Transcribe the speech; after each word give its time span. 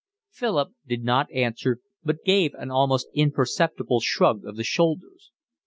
Philip 0.31 0.69
did 0.87 1.03
not 1.03 1.31
answer, 1.31 1.77
but 2.03 2.23
gave 2.23 2.55
an 2.55 2.71
almost 2.71 3.05
imperceptible 3.13 3.99
shrug 3.99 4.43
of 4.47 4.55
the 4.57 4.63
shoulders. 4.63 5.29